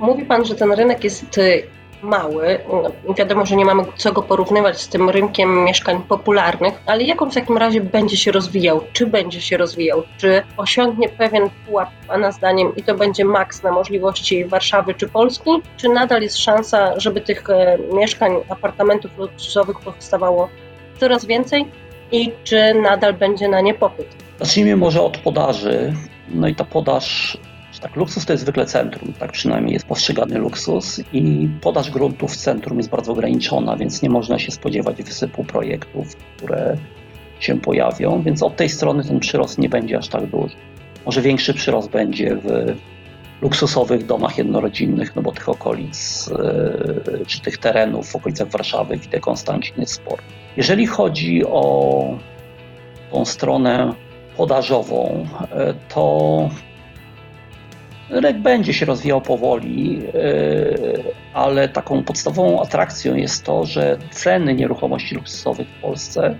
Mówi 0.00 0.24
Pan, 0.24 0.44
że 0.44 0.54
ten 0.54 0.72
rynek 0.72 1.04
jest 1.04 1.30
mały. 2.02 2.58
Wiadomo, 3.16 3.46
że 3.46 3.56
nie 3.56 3.64
mamy 3.64 3.82
co 3.96 4.12
go 4.12 4.22
porównywać 4.22 4.80
z 4.80 4.88
tym 4.88 5.10
rynkiem 5.10 5.64
mieszkań 5.64 6.02
popularnych, 6.08 6.74
ale 6.86 7.02
jak 7.02 7.22
on 7.22 7.30
w 7.30 7.34
takim 7.34 7.58
razie 7.58 7.80
będzie 7.80 8.16
się 8.16 8.32
rozwijał? 8.32 8.80
Czy 8.92 9.06
będzie 9.06 9.40
się 9.40 9.56
rozwijał? 9.56 10.02
Czy 10.18 10.42
osiągnie 10.56 11.08
pewien 11.08 11.50
pułap, 11.66 11.88
Pana 12.08 12.32
zdaniem, 12.32 12.76
i 12.76 12.82
to 12.82 12.94
będzie 12.94 13.24
maks 13.24 13.62
na 13.62 13.72
możliwości 13.72 14.44
Warszawy 14.44 14.94
czy 14.94 15.08
Polski? 15.08 15.50
Czy 15.76 15.88
nadal 15.88 16.22
jest 16.22 16.38
szansa, 16.38 17.00
żeby 17.00 17.20
tych 17.20 17.50
e, 17.50 17.78
mieszkań, 17.94 18.32
apartamentów 18.48 19.18
luksusowych 19.18 19.80
powstawało 19.80 20.48
coraz 21.00 21.24
więcej? 21.24 21.66
I 22.12 22.32
czy 22.44 22.74
nadal 22.74 23.14
będzie 23.14 23.48
na 23.48 23.60
nie 23.60 23.74
popyt? 23.74 24.06
Zacznijmy 24.38 24.76
może 24.76 25.02
od 25.02 25.18
podaży. 25.18 25.92
No 26.28 26.48
i 26.48 26.54
ta 26.54 26.64
podaż 26.64 27.38
tak, 27.80 27.96
luksus 27.96 28.26
to 28.26 28.32
jest 28.32 28.42
zwykle 28.42 28.66
centrum, 28.66 29.12
tak 29.12 29.32
przynajmniej 29.32 29.72
jest 29.72 29.86
postrzegany 29.86 30.38
luksus 30.38 31.00
i 31.12 31.48
podaż 31.60 31.90
gruntów 31.90 32.32
w 32.32 32.36
centrum 32.36 32.78
jest 32.78 32.90
bardzo 32.90 33.12
ograniczona, 33.12 33.76
więc 33.76 34.02
nie 34.02 34.10
można 34.10 34.38
się 34.38 34.52
spodziewać 34.52 35.02
wysypu 35.02 35.44
projektów, 35.44 36.16
które 36.16 36.76
się 37.40 37.60
pojawią, 37.60 38.22
więc 38.22 38.42
od 38.42 38.56
tej 38.56 38.68
strony 38.68 39.04
ten 39.04 39.20
przyrost 39.20 39.58
nie 39.58 39.68
będzie 39.68 39.98
aż 39.98 40.08
tak 40.08 40.26
duży. 40.26 40.56
Może 41.06 41.22
większy 41.22 41.54
przyrost 41.54 41.90
będzie 41.90 42.36
w 42.36 42.76
luksusowych 43.42 44.06
domach 44.06 44.38
jednorodzinnych, 44.38 45.16
no 45.16 45.22
bo 45.22 45.32
tych 45.32 45.48
okolic, 45.48 46.30
e, 46.32 47.24
czy 47.26 47.40
tych 47.40 47.58
terenów 47.58 48.10
w 48.10 48.16
okolicach 48.16 48.48
Warszawy, 48.48 48.96
widzę 48.96 49.20
Konstancin 49.20 49.74
jest. 49.78 50.02
Jeżeli 50.56 50.86
chodzi 50.86 51.46
o 51.46 52.04
tą 53.12 53.24
stronę 53.24 53.94
podażową, 54.36 55.26
e, 55.52 55.74
to 55.88 56.50
Rynek 58.10 58.38
będzie 58.38 58.74
się 58.74 58.86
rozwijał 58.86 59.20
powoli, 59.20 60.02
e, 60.14 61.34
ale 61.34 61.68
taką 61.68 62.04
podstawową 62.04 62.62
atrakcją 62.62 63.14
jest 63.14 63.44
to, 63.44 63.64
że 63.64 63.98
ceny 64.10 64.54
nieruchomości 64.54 65.14
luksusowych 65.14 65.68
w 65.68 65.80
Polsce 65.80 66.36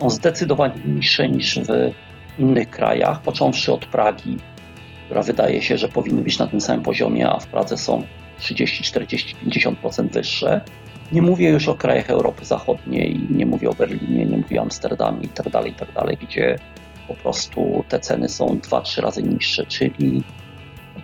są 0.00 0.10
zdecydowanie 0.10 0.74
niższe 0.86 1.28
niż 1.28 1.58
w 1.58 1.92
innych 2.38 2.70
krajach, 2.70 3.22
począwszy 3.22 3.72
od 3.72 3.86
Pragi, 3.86 4.36
która 5.04 5.22
wydaje 5.22 5.62
się, 5.62 5.78
że 5.78 5.88
powinny 5.88 6.22
być 6.22 6.38
na 6.38 6.46
tym 6.46 6.60
samym 6.60 6.82
poziomie, 6.82 7.28
a 7.28 7.40
w 7.40 7.46
Pradze 7.46 7.76
są 7.76 8.02
30, 8.38 8.84
40, 8.84 9.36
50% 9.46 10.08
wyższe. 10.08 10.60
Nie 11.12 11.22
mówię 11.22 11.50
już 11.50 11.68
o 11.68 11.74
krajach 11.74 12.10
Europy 12.10 12.44
Zachodniej, 12.44 13.20
nie 13.30 13.46
mówię 13.46 13.70
o 13.70 13.74
Berlinie, 13.74 14.26
nie 14.26 14.36
mówię 14.36 14.58
o 14.58 14.62
Amsterdamie 14.62 15.22
itd., 15.22 15.50
tak 15.50 15.66
itd., 15.66 15.92
tak 15.94 16.18
gdzie 16.18 16.58
po 17.08 17.14
prostu 17.14 17.84
te 17.88 18.00
ceny 18.00 18.28
są 18.28 18.46
2-3 18.46 19.02
razy 19.02 19.22
niższe, 19.22 19.66
czyli 19.66 20.22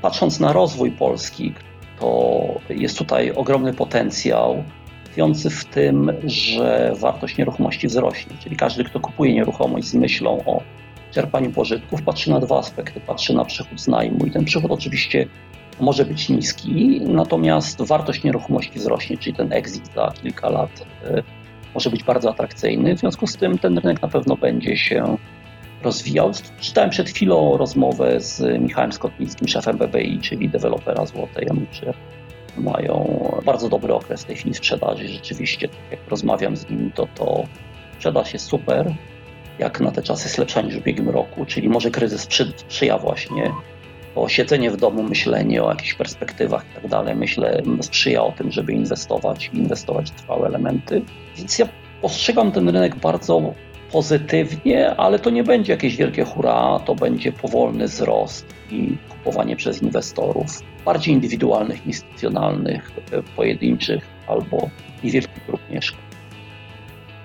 Patrząc 0.02 0.40
na 0.40 0.52
rozwój 0.52 0.92
Polski, 0.92 1.54
to 2.00 2.44
jest 2.68 2.98
tutaj 2.98 3.32
ogromny 3.32 3.72
potencjał, 3.74 4.64
tkwiący 5.04 5.50
w 5.50 5.64
tym, 5.64 6.12
że 6.24 6.92
wartość 7.00 7.38
nieruchomości 7.38 7.86
wzrośnie. 7.86 8.36
Czyli 8.42 8.56
każdy, 8.56 8.84
kto 8.84 9.00
kupuje 9.00 9.34
nieruchomość 9.34 9.86
z 9.86 9.94
myślą 9.94 10.44
o 10.46 10.62
czerpaniu 11.10 11.50
pożytków, 11.50 12.02
patrzy 12.02 12.30
na 12.30 12.40
dwa 12.40 12.58
aspekty. 12.58 13.00
Patrzy 13.00 13.34
na 13.34 13.44
przychód 13.44 13.80
z 13.80 13.88
najmu 13.88 14.26
i 14.26 14.30
ten 14.30 14.44
przychód 14.44 14.70
oczywiście 14.70 15.26
może 15.80 16.04
być 16.04 16.28
niski, 16.28 17.00
natomiast 17.00 17.82
wartość 17.82 18.24
nieruchomości 18.24 18.78
wzrośnie, 18.78 19.18
czyli 19.18 19.36
ten 19.36 19.52
exit 19.52 19.90
za 19.94 20.12
kilka 20.22 20.50
lat 20.50 20.86
y, 21.04 21.22
może 21.74 21.90
być 21.90 22.04
bardzo 22.04 22.30
atrakcyjny. 22.30 22.96
W 22.96 22.98
związku 22.98 23.26
z 23.26 23.36
tym 23.36 23.58
ten 23.58 23.78
rynek 23.78 24.02
na 24.02 24.08
pewno 24.08 24.36
będzie 24.36 24.76
się 24.76 25.16
rozwijał. 25.82 26.32
Czytałem 26.60 26.90
przed 26.90 27.10
chwilą 27.10 27.56
rozmowę 27.56 28.20
z 28.20 28.60
Michałem 28.62 28.92
Skotnickim, 28.92 29.48
szefem 29.48 29.78
BBI, 29.78 30.18
czyli 30.22 30.48
dewelopera 30.48 31.06
Złotej 31.06 31.46
Januszy. 31.46 31.92
Mają 32.56 33.24
bardzo 33.44 33.68
dobry 33.68 33.94
okres 33.94 34.22
w 34.22 34.24
tej 34.24 34.36
chwili 34.36 34.54
sprzedaży. 34.54 35.08
Rzeczywiście, 35.08 35.68
tak 35.68 35.90
jak 35.90 36.00
rozmawiam 36.08 36.56
z 36.56 36.70
nimi, 36.70 36.92
to, 36.92 37.08
to 37.14 37.44
sprzedaż 37.94 38.32
jest 38.32 38.46
super. 38.46 38.94
Jak 39.58 39.80
na 39.80 39.90
te 39.90 40.02
czasy 40.02 40.24
jest 40.24 40.38
lepsza 40.38 40.62
niż 40.62 40.74
w 40.74 40.78
ubiegłym 40.78 41.08
roku, 41.08 41.46
czyli 41.46 41.68
może 41.68 41.90
kryzys 41.90 42.28
sprzyja 42.56 42.98
właśnie 42.98 43.52
bo 44.14 44.28
siedzenie 44.28 44.70
w 44.70 44.76
domu, 44.76 45.02
myślenie 45.02 45.62
o 45.62 45.70
jakichś 45.70 45.94
perspektywach 45.94 46.64
i 46.70 46.74
tak 46.74 46.88
dalej, 46.88 47.16
myślę, 47.16 47.62
sprzyja 47.80 48.22
o 48.22 48.32
tym, 48.32 48.52
żeby 48.52 48.72
inwestować 48.72 49.50
i 49.52 49.56
inwestować 49.56 50.10
w 50.10 50.14
trwałe 50.14 50.48
elementy. 50.48 51.02
Więc 51.36 51.58
ja 51.58 51.68
postrzegam 52.02 52.52
ten 52.52 52.68
rynek 52.68 52.96
bardzo 52.96 53.54
pozytywnie, 53.92 54.96
ale 54.96 55.18
to 55.18 55.30
nie 55.30 55.44
będzie 55.44 55.72
jakieś 55.72 55.96
wielkie 55.96 56.24
hura, 56.24 56.80
to 56.84 56.94
będzie 56.94 57.32
powolny 57.32 57.86
wzrost 57.86 58.54
i 58.70 58.96
kupowanie 59.08 59.56
przez 59.56 59.82
inwestorów, 59.82 60.46
bardziej 60.84 61.14
indywidualnych, 61.14 61.86
instytucjonalnych, 61.86 62.90
pojedynczych 63.36 64.04
albo 64.26 64.70
niewielkich 65.04 65.46
grup 65.46 65.60
mieszkań. 65.70 66.00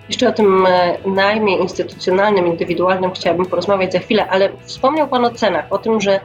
Jeszcze 0.10 0.30
o 0.30 0.32
tym 0.32 0.66
e, 0.66 0.98
najmie 1.06 1.58
instytucjonalnym, 1.58 2.48
indywidualnym 2.48 3.12
chciałabym 3.12 3.46
porozmawiać 3.46 3.94
za 3.94 4.00
chwilę, 4.00 4.28
ale 4.28 4.50
wspomniał 4.64 5.08
Pan 5.08 5.26
o 5.26 5.32
cenach, 5.32 5.66
o 5.70 5.78
tym, 5.78 6.02
że 6.02 6.20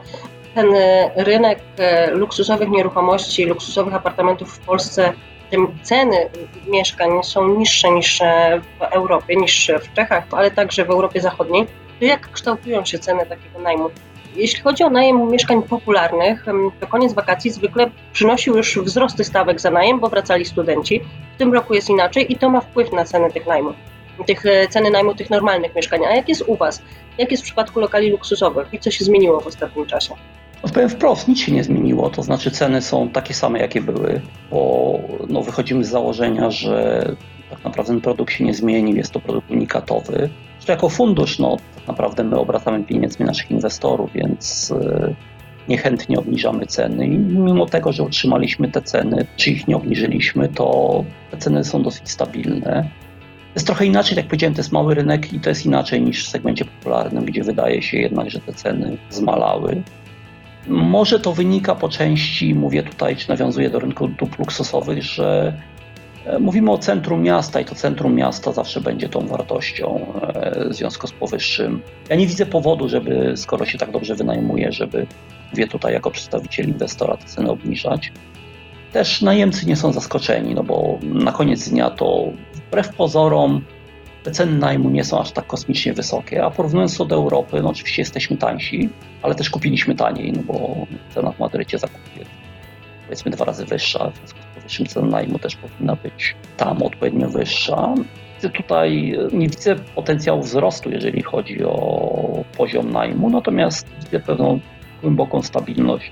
ten 0.55 0.73
e, 0.73 1.11
rynek 1.15 1.59
e, 1.77 2.11
luksusowych 2.11 2.69
nieruchomości, 2.69 3.45
luksusowych 3.45 3.93
apartamentów 3.93 4.53
w 4.53 4.59
Polsce, 4.59 5.13
te 5.51 5.57
ceny 5.81 6.29
mieszkań 6.67 7.23
są 7.23 7.47
niższe 7.47 7.91
niż 7.91 8.21
w 8.79 8.81
Europie, 8.81 9.35
niż 9.35 9.71
w 9.81 9.93
Czechach, 9.93 10.23
ale 10.31 10.51
także 10.51 10.85
w 10.85 10.89
Europie 10.89 11.21
Zachodniej, 11.21 11.67
to 11.99 12.05
jak 12.05 12.31
kształtują 12.31 12.85
się 12.85 12.99
ceny 12.99 13.25
takiego 13.25 13.59
najmu? 13.59 13.89
Jeśli 14.35 14.61
chodzi 14.61 14.83
o 14.83 14.89
najem 14.89 15.31
mieszkań 15.31 15.63
popularnych, 15.63 16.45
to 16.79 16.87
koniec 16.87 17.13
wakacji 17.13 17.51
zwykle 17.51 17.91
przynosił 18.13 18.57
już 18.57 18.79
wzrosty 18.79 19.23
stawek 19.23 19.61
za 19.61 19.71
najem, 19.71 19.99
bo 19.99 20.09
wracali 20.09 20.45
studenci. 20.45 21.01
W 21.35 21.37
tym 21.37 21.53
roku 21.53 21.73
jest 21.73 21.89
inaczej 21.89 22.31
i 22.31 22.35
to 22.35 22.49
ma 22.49 22.61
wpływ 22.61 22.91
na 22.91 23.05
ceny 23.05 23.31
tych 23.31 23.47
najmów, 23.47 23.75
tych 24.27 24.45
e, 24.45 24.67
ceny 24.67 24.89
najmu 24.89 25.15
tych 25.15 25.29
normalnych 25.29 25.75
mieszkań. 25.75 26.05
A 26.05 26.15
jak 26.15 26.29
jest 26.29 26.43
u 26.47 26.55
Was? 26.55 26.81
Jak 27.17 27.31
jest 27.31 27.43
w 27.43 27.45
przypadku 27.45 27.79
lokali 27.79 28.09
luksusowych 28.09 28.73
i 28.73 28.79
co 28.79 28.91
się 28.91 29.05
zmieniło 29.05 29.39
w 29.39 29.47
ostatnim 29.47 29.85
czasie? 29.85 30.15
Odpowiem 30.63 30.89
wprost, 30.89 31.27
nic 31.27 31.39
się 31.39 31.51
nie 31.51 31.63
zmieniło, 31.63 32.09
to 32.09 32.23
znaczy 32.23 32.51
ceny 32.51 32.81
są 32.81 33.09
takie 33.09 33.33
same, 33.33 33.59
jakie 33.59 33.81
były, 33.81 34.21
bo 34.51 34.99
no, 35.29 35.41
wychodzimy 35.41 35.83
z 35.83 35.89
założenia, 35.89 36.51
że 36.51 37.05
tak 37.49 37.63
naprawdę 37.63 37.93
ten 37.93 38.01
produkt 38.01 38.33
się 38.33 38.43
nie 38.43 38.53
zmienił, 38.53 38.95
jest 38.95 39.11
to 39.11 39.19
produkt 39.19 39.51
unikatowy. 39.51 40.29
Zresztą 40.53 40.73
jako 40.73 40.89
fundusz, 40.89 41.39
no 41.39 41.57
tak 41.75 41.87
naprawdę 41.87 42.23
my 42.23 42.39
obracamy 42.39 42.83
pieniędzmi 42.83 43.25
naszych 43.25 43.51
inwestorów, 43.51 44.13
więc 44.13 44.73
yy, 44.81 45.15
niechętnie 45.67 46.19
obniżamy 46.19 46.65
ceny 46.65 47.07
i 47.07 47.17
mimo 47.17 47.65
tego, 47.65 47.91
że 47.91 48.03
utrzymaliśmy 48.03 48.71
te 48.71 48.81
ceny, 48.81 49.25
czy 49.35 49.51
ich 49.51 49.67
nie 49.67 49.75
obniżyliśmy, 49.75 50.49
to 50.49 51.03
te 51.31 51.37
ceny 51.37 51.63
są 51.63 51.83
dosyć 51.83 52.09
stabilne. 52.09 52.89
Jest 53.55 53.67
trochę 53.67 53.85
inaczej, 53.85 54.17
jak 54.17 54.25
powiedziałem, 54.25 54.53
to 54.53 54.59
jest 54.59 54.71
mały 54.71 54.95
rynek 54.95 55.33
i 55.33 55.39
to 55.39 55.49
jest 55.49 55.65
inaczej 55.65 56.01
niż 56.01 56.25
w 56.25 56.29
segmencie 56.29 56.65
popularnym, 56.65 57.25
gdzie 57.25 57.43
wydaje 57.43 57.81
się 57.81 57.97
jednak, 57.97 58.29
że 58.29 58.39
te 58.39 58.53
ceny 58.53 58.97
zmalały. 59.09 59.83
Może 60.67 61.19
to 61.19 61.33
wynika 61.33 61.75
po 61.75 61.89
części, 61.89 62.55
mówię 62.55 62.83
tutaj, 62.83 63.15
czy 63.15 63.29
nawiązuje 63.29 63.69
do 63.69 63.79
rynku 63.79 64.07
dóbr 64.07 64.39
luksusowych, 64.39 65.03
że 65.03 65.53
e, 66.25 66.39
mówimy 66.39 66.71
o 66.71 66.77
centrum 66.77 67.21
miasta 67.21 67.61
i 67.61 67.65
to 67.65 67.75
centrum 67.75 68.15
miasta 68.15 68.51
zawsze 68.51 68.81
będzie 68.81 69.09
tą 69.09 69.27
wartością 69.27 70.13
e, 70.21 70.69
w 70.69 70.73
związku 70.73 71.07
z 71.07 71.11
powyższym. 71.11 71.81
Ja 72.09 72.15
nie 72.15 72.27
widzę 72.27 72.45
powodu, 72.45 72.89
żeby, 72.89 73.33
skoro 73.35 73.65
się 73.65 73.77
tak 73.77 73.91
dobrze 73.91 74.15
wynajmuje, 74.15 74.71
żeby, 74.71 75.07
mówię 75.51 75.67
tutaj 75.67 75.93
jako 75.93 76.11
przedstawiciel 76.11 76.67
inwestora, 76.67 77.17
te 77.17 77.25
ceny 77.25 77.51
obniżać. 77.51 78.11
Też 78.93 79.21
najemcy 79.21 79.65
nie 79.65 79.75
są 79.75 79.93
zaskoczeni, 79.93 80.55
no 80.55 80.63
bo 80.63 80.99
na 81.03 81.31
koniec 81.31 81.69
dnia 81.69 81.89
to 81.89 82.25
wbrew 82.53 82.95
pozorom 82.95 83.61
te 84.23 84.31
ceny 84.31 84.57
najmu 84.57 84.89
nie 84.89 85.03
są 85.03 85.19
aż 85.19 85.31
tak 85.31 85.47
kosmicznie 85.47 85.93
wysokie, 85.93 86.43
a 86.45 86.51
porównując 86.51 86.97
to 86.97 87.05
do 87.05 87.15
Europy, 87.15 87.61
no 87.61 87.69
oczywiście 87.69 88.01
jesteśmy 88.01 88.37
tańsi, 88.37 88.89
ale 89.21 89.35
też 89.35 89.49
kupiliśmy 89.49 89.95
taniej, 89.95 90.33
no 90.33 90.41
bo 90.43 90.85
cena 91.13 91.31
w 91.31 91.39
Madrycie 91.39 91.77
zakupu 91.77 92.19
jest 92.19 92.31
powiedzmy 93.05 93.31
dwa 93.31 93.45
razy 93.45 93.65
wyższa, 93.65 94.09
w 94.09 94.17
związku 94.17 94.39
z 94.39 94.55
powyższym 94.55 94.85
cena 94.85 95.07
najmu 95.07 95.39
też 95.39 95.55
powinna 95.55 95.95
być 95.95 96.35
tam 96.57 96.83
odpowiednio 96.83 97.29
wyższa. 97.29 97.95
Tutaj 98.53 99.17
nie 99.33 99.49
widzę 99.49 99.75
potencjału 99.75 100.41
wzrostu, 100.41 100.91
jeżeli 100.91 101.21
chodzi 101.21 101.63
o 101.63 102.43
poziom 102.57 102.91
najmu, 102.91 103.29
natomiast 103.29 103.87
widzę 104.03 104.19
pewną 104.19 104.59
głęboką 105.01 105.41
stabilność, 105.41 106.11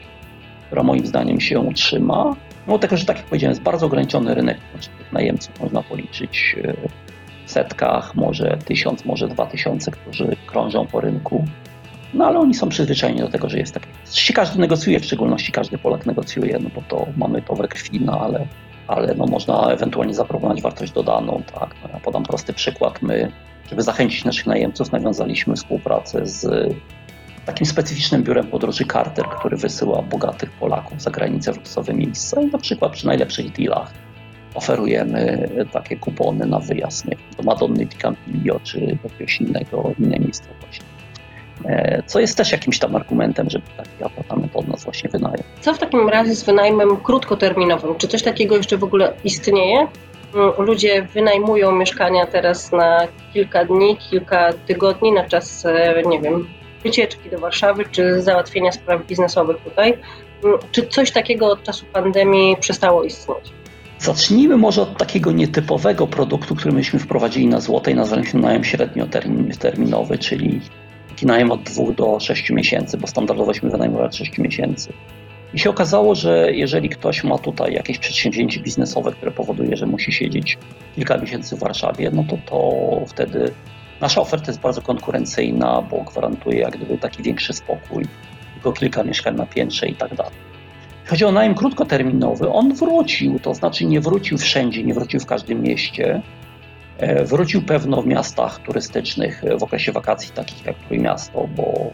która 0.68 0.84
moim 0.84 1.06
zdaniem 1.06 1.42
się 1.42 1.60
utrzyma. 1.60 2.36
Mimo 2.68 2.80
tego, 2.80 2.98
że 2.98 3.06
tak 3.06 3.18
jak 3.18 3.26
powiedziałem, 3.26 3.52
jest 3.52 3.62
bardzo 3.62 3.86
ograniczony 3.86 4.36
rynek, 4.36 4.58
znaczy 4.72 4.90
tych 4.98 5.14
najemców 5.14 5.60
można 5.60 5.84
policzyć 5.84 6.56
e, 6.64 6.74
setkach, 7.50 8.16
może 8.16 8.58
tysiąc, 8.66 9.06
może 9.06 9.28
dwa 9.28 9.46
tysiące, 9.46 9.92
którzy 9.92 10.36
krążą 10.48 10.88
po 10.88 11.02
rynku. 11.02 11.46
No 12.14 12.26
ale 12.26 12.40
oni 12.40 12.54
są 12.54 12.70
przyzwyczajeni 12.70 13.20
do 13.20 13.28
tego, 13.28 13.50
że 13.50 13.58
jest 13.58 13.74
takie. 13.74 13.88
Oczywiście 14.04 14.34
każdy 14.34 14.60
negocjuje, 14.60 15.00
w 15.00 15.06
szczególności 15.06 15.52
każdy 15.52 15.78
Polak 15.78 16.06
negocjuje, 16.06 16.60
no 16.60 16.70
bo 16.76 16.82
to 16.82 17.08
mamy 17.18 17.42
to 17.42 17.56
we 17.56 17.68
krwi, 17.68 18.02
no 18.02 18.20
ale, 18.22 18.48
ale 18.88 19.16
no 19.16 19.26
można 19.26 19.72
ewentualnie 19.72 20.14
zaproponować 20.14 20.62
wartość 20.62 20.92
dodaną. 20.92 21.44
Tak? 21.60 21.76
No 21.84 21.90
ja 21.94 22.00
podam 22.00 22.24
prosty 22.24 22.54
przykład. 22.54 23.02
My, 23.02 23.32
żeby 23.70 23.82
zachęcić 23.82 24.26
naszych 24.26 24.48
najemców, 24.48 24.92
nawiązaliśmy 24.92 25.56
współpracę 25.56 26.26
z 26.26 26.74
takim 27.46 27.66
specyficznym 27.66 28.24
biurem 28.24 28.48
podróży 28.48 28.86
Carter, 28.94 29.26
który 29.26 29.58
wysyła 29.58 30.02
bogatych 30.02 30.52
Polaków 30.52 31.02
za 31.02 31.12
granicę 31.12 31.54
w 31.54 31.56
luksusowe 31.56 31.94
miejsca 31.94 32.42
i 32.42 32.46
na 32.46 32.58
przykład 32.58 32.92
przy 32.92 33.08
najlepszych 33.08 33.52
dealach 33.52 33.94
oferujemy 34.60 35.50
takie 35.72 35.96
kupony 35.98 36.46
na 36.46 36.60
wyjazd 36.60 37.06
nie, 37.06 37.18
do 37.38 37.44
Madonny 37.44 37.86
di 37.86 37.96
Campiglio 37.96 38.60
czy 38.64 38.98
jakiegoś 39.04 39.42
innego, 39.42 39.92
innej 40.00 40.20
miejscowości. 40.20 40.82
E, 41.66 42.04
co 42.06 42.20
jest 42.20 42.38
też 42.38 42.52
jakimś 42.52 42.80
tam 42.80 42.96
argumentem, 42.96 43.50
żeby 43.50 43.66
taki 43.78 44.04
apartament 44.04 44.52
od 44.56 44.68
nas 44.68 44.84
właśnie 44.84 45.10
wynająć. 45.10 45.44
Co 45.62 45.74
w 45.74 45.78
takim 45.78 46.10
razie 46.10 46.36
z 46.36 46.44
wynajmem 46.44 46.98
krótkoterminowym? 46.98 47.96
Czy 47.96 48.08
coś 48.08 48.24
takiego 48.24 48.58
jeszcze 48.58 48.78
w 48.78 48.84
ogóle 48.84 49.14
istnieje? 49.24 49.88
Mm, 50.36 50.52
ludzie 50.58 51.02
wynajmują 51.02 51.72
mieszkania 51.72 52.26
teraz 52.26 52.72
na 52.72 53.08
kilka 53.34 53.66
dni, 53.66 53.98
kilka 53.98 54.54
tygodni, 54.54 55.12
na 55.12 55.24
czas, 55.24 55.66
e, 55.66 56.04
nie 56.06 56.20
wiem, 56.20 56.48
wycieczki 56.84 57.30
do 57.30 57.40
Warszawy, 57.40 57.86
czy 57.92 58.22
załatwienia 58.22 58.72
spraw 58.72 59.06
biznesowych 59.06 59.58
tutaj. 59.58 59.98
Mm, 60.44 60.58
czy 60.72 60.88
coś 60.88 61.12
takiego 61.12 61.48
od 61.48 61.64
czasu 61.64 61.86
pandemii 61.94 62.58
przestało 62.60 63.04
istnieć? 63.04 63.59
Zacznijmy 64.00 64.58
może 64.58 64.82
od 64.82 64.98
takiego 64.98 65.32
nietypowego 65.32 66.08
produktu, 66.08 66.56
który 66.56 66.74
myśmy 66.74 67.00
wprowadzili 67.00 67.48
na 67.48 67.60
złote 67.60 67.92
i 67.92 67.96
nazwaliśmy 67.96 68.40
najem 68.40 68.64
średnioterminowy, 68.64 70.18
czyli 70.18 70.62
taki 71.10 71.26
najem 71.26 71.52
od 71.52 71.64
2 71.64 71.92
do 71.92 72.20
6 72.20 72.50
miesięcy, 72.50 72.98
bo 72.98 73.08
standardowośmy 73.08 73.70
wynajmować 73.70 74.18
6 74.18 74.38
miesięcy. 74.38 74.94
I 75.54 75.60
się 75.60 75.70
okazało, 75.70 76.16
że 76.16 76.52
jeżeli 76.52 76.90
ktoś 76.90 77.24
ma 77.24 77.38
tutaj 77.38 77.74
jakieś 77.74 77.98
przedsięwzięcie 77.98 78.60
biznesowe, 78.60 79.12
które 79.12 79.32
powoduje, 79.32 79.78
że 79.78 79.86
musi 79.86 80.12
siedzieć 80.12 80.58
kilka 80.96 81.18
miesięcy 81.18 81.56
w 81.56 81.60
Warszawie, 81.60 82.12
no 82.14 82.24
to 82.24 82.38
to 82.46 82.72
wtedy 83.08 83.52
nasza 84.02 84.22
oferta 84.22 84.48
jest 84.48 84.62
bardzo 84.62 84.82
konkurencyjna, 84.82 85.82
bo 85.82 86.02
gwarantuje 86.02 86.60
jak 86.60 86.78
gdyby 86.78 86.98
taki 86.98 87.24
większy 87.24 87.54
spokój, 87.54 88.06
tylko 88.54 88.74
kilka 88.74 89.04
mieszkań 89.04 89.36
na 89.36 89.46
piętrze 89.46 89.88
i 89.88 89.96
tak 89.96 90.16
dalej. 90.16 90.49
Chodzi 91.10 91.26
o 91.26 91.32
najem 91.32 91.56
krótkoterminowy. 91.56 92.50
On 92.50 92.74
wrócił, 92.74 93.40
to 93.40 93.54
znaczy 93.54 93.86
nie 93.86 94.02
wrócił 94.02 94.38
wszędzie, 94.38 94.84
nie 94.84 94.94
wrócił 94.94 95.20
w 95.20 95.26
każdym 95.26 95.62
mieście. 95.62 96.22
E, 96.98 97.26
wrócił 97.26 97.62
pewno 97.62 98.02
w 98.02 98.08
miastach 98.08 98.60
turystycznych 98.60 99.44
w 99.60 99.64
okresie 99.64 99.92
wakacji, 99.92 100.32
takich 100.34 100.66
jak 100.66 100.76
Trójmiasto, 100.78 101.48
bo 101.56 101.92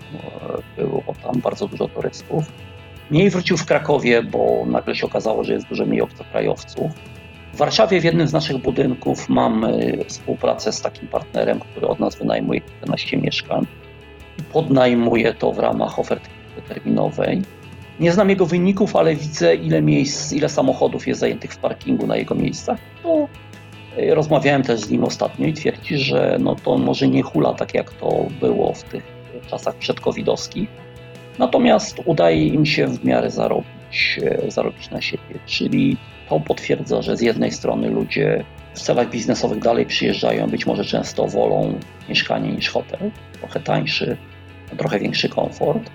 e, 0.77 0.81
było 0.81 1.03
tam 1.23 1.41
bardzo 1.41 1.67
dużo 1.67 1.87
turystów. 1.87 2.51
Mniej 3.11 3.29
wrócił 3.29 3.57
w 3.57 3.65
Krakowie, 3.65 4.23
bo 4.23 4.63
nagle 4.67 4.95
się 4.95 5.05
okazało, 5.05 5.43
że 5.43 5.53
jest 5.53 5.67
dużo 5.67 5.85
mniej 5.85 6.01
obcokrajowców. 6.01 6.91
W 7.53 7.57
Warszawie 7.57 8.01
w 8.01 8.03
jednym 8.03 8.27
z 8.27 8.33
naszych 8.33 8.57
budynków 8.57 9.29
mamy 9.29 9.97
współpracę 10.07 10.71
z 10.71 10.81
takim 10.81 11.07
partnerem, 11.07 11.59
który 11.59 11.87
od 11.87 11.99
nas 11.99 12.15
wynajmuje 12.15 12.61
15 12.61 13.17
mieszkań. 13.17 13.65
Podnajmuje 14.53 15.33
to 15.33 15.51
w 15.51 15.59
ramach 15.59 15.99
oferty 15.99 16.29
terminowej. 16.67 17.41
Nie 17.99 18.11
znam 18.11 18.29
jego 18.29 18.45
wyników, 18.45 18.95
ale 18.95 19.15
widzę, 19.15 19.55
ile 19.55 19.81
miejsc, 19.81 20.33
ile 20.33 20.49
samochodów 20.49 21.07
jest 21.07 21.19
zajętych 21.19 21.53
w 21.53 21.57
parkingu 21.57 22.07
na 22.07 22.15
jego 22.15 22.35
miejscach. 22.35 22.79
To 23.03 23.27
e, 23.97 24.15
rozmawiałem 24.15 24.63
też 24.63 24.79
z 24.79 24.89
nim 24.89 25.03
ostatnio 25.03 25.47
i 25.47 25.53
twierdzi, 25.53 25.97
że 25.97 26.37
no 26.39 26.55
to 26.55 26.77
może 26.77 27.07
nie 27.07 27.21
hula 27.21 27.53
tak, 27.53 27.73
jak 27.73 27.93
to 27.93 28.25
było 28.39 28.73
w 28.73 28.83
tych 28.83 29.03
czasach 29.47 29.75
przedcovidowskich. 29.75 30.69
Natomiast 31.39 32.01
udaje 32.05 32.47
im 32.47 32.65
się 32.65 32.87
w 32.87 33.05
miarę 33.05 33.31
zarobić, 33.31 34.19
e, 34.23 34.51
zarobić 34.51 34.89
na 34.89 35.01
siebie. 35.01 35.39
Czyli 35.45 35.97
to 36.29 36.39
potwierdza, 36.39 37.01
że 37.01 37.17
z 37.17 37.21
jednej 37.21 37.51
strony 37.51 37.89
ludzie 37.89 38.43
w 38.73 38.79
celach 38.79 39.09
biznesowych 39.09 39.59
dalej 39.59 39.85
przyjeżdżają, 39.85 40.47
być 40.47 40.65
może 40.65 40.85
często 40.85 41.27
wolą 41.27 41.79
mieszkanie 42.09 42.51
niż 42.51 42.69
hotel, 42.69 43.11
trochę 43.39 43.59
tańszy, 43.59 44.17
trochę 44.77 44.99
większy 44.99 45.29
komfort 45.29 45.89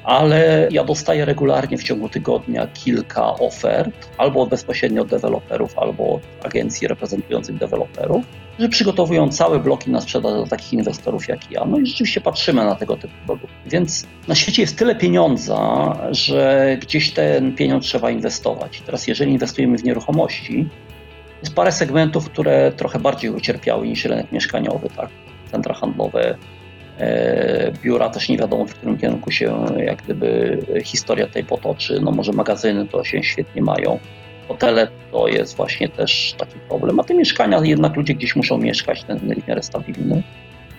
Ale 0.03 0.67
ja 0.71 0.83
dostaję 0.83 1.25
regularnie 1.25 1.77
w 1.77 1.83
ciągu 1.83 2.09
tygodnia 2.09 2.67
kilka 2.67 3.35
ofert, 3.35 4.09
albo 4.17 4.45
bezpośrednio 4.45 5.01
od 5.01 5.07
deweloperów, 5.07 5.79
albo 5.79 6.13
od 6.13 6.21
agencji 6.43 6.87
reprezentujących 6.87 7.57
deweloperów, 7.57 8.25
że 8.59 8.69
przygotowują 8.69 9.29
całe 9.29 9.59
bloki 9.59 9.91
na 9.91 10.01
sprzedaż 10.01 10.33
dla 10.33 10.45
takich 10.45 10.73
inwestorów 10.73 11.27
jak 11.27 11.51
ja. 11.51 11.65
No 11.65 11.79
i 11.79 11.85
rzeczywiście 11.85 12.21
patrzymy 12.21 12.65
na 12.65 12.75
tego 12.75 12.97
typu 12.97 13.13
produkty. 13.25 13.55
Więc 13.65 14.07
na 14.27 14.35
świecie 14.35 14.61
jest 14.61 14.77
tyle 14.77 14.95
pieniądza, 14.95 15.93
że 16.11 16.77
gdzieś 16.81 17.11
ten 17.11 17.55
pieniądz 17.55 17.85
trzeba 17.85 18.11
inwestować. 18.11 18.81
Teraz 18.85 19.07
jeżeli 19.07 19.31
inwestujemy 19.31 19.77
w 19.77 19.83
nieruchomości, 19.83 20.69
jest 21.41 21.55
parę 21.55 21.71
segmentów, 21.71 22.29
które 22.29 22.71
trochę 22.71 22.99
bardziej 22.99 23.29
ucierpiały 23.29 23.87
niż 23.87 24.05
rynek 24.05 24.31
mieszkaniowy, 24.31 24.89
tak? 24.89 25.09
Centra 25.51 25.73
handlowe, 25.73 26.37
e, 26.99 27.71
biura 27.83 28.09
też 28.09 28.29
nie 28.29 28.37
wiadomo, 28.37 28.65
w 28.65 28.73
którym 28.73 28.97
kierunku 28.97 29.31
się 29.31 29.65
jak 29.77 30.03
gdyby 30.03 30.59
historia 30.83 31.27
tej 31.27 31.43
potoczy. 31.43 31.99
No 32.01 32.11
może 32.11 32.31
magazyny 32.31 32.87
to 32.87 33.03
się 33.03 33.23
świetnie 33.23 33.61
mają. 33.61 33.99
Hotele 34.47 34.87
to 35.11 35.27
jest 35.27 35.57
właśnie 35.57 35.89
też 35.89 36.35
taki 36.37 36.59
problem, 36.59 36.99
a 36.99 37.03
te 37.03 37.13
mieszkania 37.13 37.61
jednak 37.63 37.95
ludzie 37.95 38.13
gdzieś 38.13 38.35
muszą 38.35 38.57
mieszkać, 38.57 39.03
ten 39.03 39.19
rynek 39.19 39.65
stabilny. 39.65 40.23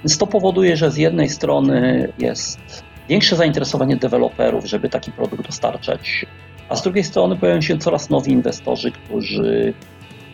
Więc 0.04 0.18
to 0.18 0.26
powoduje, 0.26 0.76
że 0.76 0.90
z 0.90 0.96
jednej 0.96 1.28
strony 1.28 2.08
jest 2.18 2.84
większe 3.08 3.36
zainteresowanie 3.36 3.96
deweloperów, 3.96 4.66
żeby 4.66 4.88
taki 4.88 5.12
produkt 5.12 5.46
dostarczać, 5.46 6.26
a 6.68 6.76
z 6.76 6.82
drugiej 6.82 7.04
strony 7.04 7.36
pojawiają 7.36 7.60
się 7.60 7.78
coraz 7.78 8.10
nowi 8.10 8.32
inwestorzy, 8.32 8.92
którzy 8.92 9.74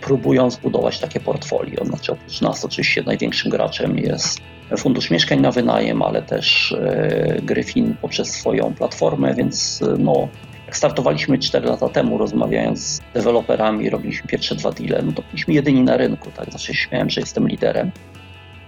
próbują 0.08 0.50
zbudować 0.50 0.98
takie 0.98 1.20
portfolio. 1.20 1.84
Znaczy 1.84 2.12
oprócz 2.12 2.40
nas 2.40 2.64
oczywiście 2.64 3.02
największym 3.02 3.50
graczem 3.50 3.98
jest 3.98 4.40
Fundusz 4.78 5.10
Mieszkań 5.10 5.40
na 5.40 5.50
Wynajem, 5.50 6.02
ale 6.02 6.22
też 6.22 6.72
e, 6.72 7.40
Gryfin 7.42 7.94
poprzez 8.02 8.30
swoją 8.30 8.74
platformę, 8.74 9.34
więc 9.34 9.82
e, 9.82 9.96
no, 9.98 10.28
jak 10.66 10.76
startowaliśmy 10.76 11.38
4 11.38 11.66
lata 11.68 11.88
temu, 11.88 12.18
rozmawiając 12.18 12.80
z 12.80 13.00
deweloperami, 13.14 13.90
robiliśmy 13.90 14.28
pierwsze 14.28 14.54
dwa 14.54 14.70
deale, 14.72 15.02
no 15.02 15.12
to 15.12 15.22
byliśmy 15.22 15.54
jedyni 15.54 15.82
na 15.82 15.96
rynku, 15.96 16.30
tak? 16.36 16.52
Zawsze 16.52 16.74
śmiałem, 16.74 17.10
że 17.10 17.20
jestem 17.20 17.48
liderem. 17.48 17.90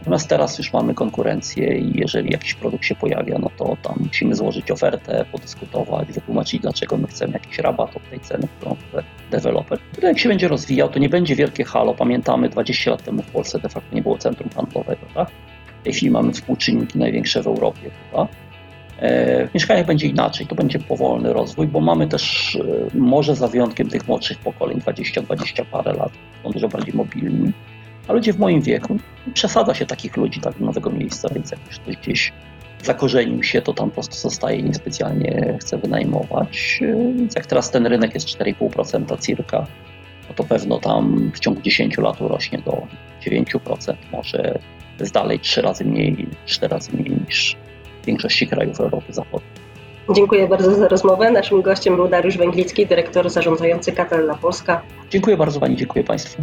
Natomiast 0.00 0.28
teraz 0.28 0.59
już 0.59 0.73
mamy 0.73 0.95
konkurencję 0.95 1.78
i 1.78 2.00
jeżeli 2.00 2.33
jakiś 2.33 2.54
produkt 2.54 2.85
się 2.85 2.95
pojawia, 2.95 3.38
no 3.38 3.50
to 3.57 3.76
tam 3.83 3.95
musimy 4.07 4.35
złożyć 4.35 4.71
ofertę, 4.71 5.25
podyskutować, 5.32 6.13
wytłumaczyć, 6.13 6.60
dlaczego 6.60 6.97
my 6.97 7.06
chcemy 7.06 7.32
jakiś 7.32 7.58
rabat 7.58 7.97
od 7.97 8.10
tej 8.10 8.21
ceny, 8.21 8.49
którą 8.58 8.76
chce 8.89 9.02
deweloper. 9.30 9.78
Który 9.93 10.08
jak 10.08 10.19
się 10.19 10.28
będzie 10.28 10.49
rozwijał, 10.49 10.89
to 10.89 10.99
nie 10.99 11.08
będzie 11.08 11.36
wielkie 11.36 11.65
halo. 11.65 11.95
Pamiętamy, 11.95 12.49
20 12.49 12.91
lat 12.91 13.04
temu 13.04 13.23
w 13.23 13.30
Polsce 13.30 13.58
de 13.58 13.69
facto 13.69 13.95
nie 13.95 14.02
było 14.02 14.19
centrum 14.19 14.50
handlowego, 14.50 15.06
tak? 15.15 15.30
W 15.80 15.84
tej 15.84 15.93
chwili 15.93 16.10
mamy 16.10 16.32
współczynniki 16.32 16.99
największe 16.99 17.43
w 17.43 17.47
Europie, 17.47 17.91
prawda? 18.10 18.34
E, 18.99 19.47
w 19.47 19.54
mieszkaniach 19.54 19.86
będzie 19.86 20.06
inaczej, 20.06 20.47
to 20.47 20.54
będzie 20.54 20.78
powolny 20.78 21.32
rozwój, 21.32 21.67
bo 21.67 21.80
mamy 21.80 22.06
też, 22.06 22.56
e, 22.95 22.99
może 22.99 23.36
za 23.36 23.49
wyjątkiem 23.49 23.89
tych 23.89 24.08
młodszych 24.08 24.39
pokoleń, 24.39 24.80
20-20 24.80 25.65
parę 25.65 25.93
lat, 25.93 26.13
są 26.43 26.50
dużo 26.50 26.69
bardziej 26.69 26.95
mobilni, 26.95 27.52
a 28.10 28.12
ludzie 28.12 28.32
w 28.32 28.38
moim 28.38 28.60
wieku, 28.60 28.96
przesadza 29.34 29.75
się 29.75 29.86
takich 29.86 30.16
ludzi 30.16 30.40
tak 30.40 30.58
do 30.58 30.64
nowego 30.64 30.90
miejsca, 30.90 31.28
więc 31.34 31.50
jak 31.50 31.60
ktoś 31.60 31.96
gdzieś 31.96 32.32
zakorzenił 32.82 33.42
się, 33.42 33.62
to 33.62 33.73
tam 33.75 33.88
po 33.88 33.94
prostu 33.94 34.14
zostaje, 34.14 34.62
niespecjalnie 34.62 35.58
chce 35.60 35.78
wynajmować. 35.78 36.80
Więc 37.16 37.34
jak 37.34 37.46
teraz 37.46 37.70
ten 37.70 37.86
rynek 37.86 38.14
jest 38.14 38.26
4,5% 38.26 39.20
cirka, 39.20 39.66
no 40.28 40.34
to 40.34 40.44
pewno 40.44 40.78
tam 40.78 41.30
w 41.34 41.40
ciągu 41.40 41.60
10 41.60 41.99
lat 41.99 42.20
urośnie 42.20 42.58
do 42.58 42.86
9%, 43.26 43.94
może 44.12 44.58
jest 45.00 45.14
dalej 45.14 45.40
3 45.40 45.62
razy 45.62 45.84
mniej, 45.84 46.28
4 46.46 46.75
razy 46.75 46.90
mniej 46.92 47.16
niż 47.26 47.56
w 48.02 48.06
większości 48.06 48.46
krajów 48.46 48.80
Europy 48.80 49.12
Zachodniej. 49.12 49.60
Dziękuję 50.14 50.49
bardzo 50.49 50.75
za 50.75 50.88
rozmowę. 50.88 51.30
Naszym 51.30 51.62
gościem 51.62 51.96
był 51.96 52.08
Dariusz 52.08 52.38
Węglicki, 52.38 52.86
dyrektor 52.86 53.30
zarządzający 53.30 53.92
Katella 53.92 54.34
Polska. 54.34 54.82
Dziękuję 55.10 55.36
bardzo 55.36 55.60
Pani, 55.60 55.76
dziękuję 55.76 56.04
Państwu. 56.04 56.42